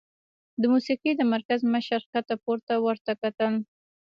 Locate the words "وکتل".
3.21-3.53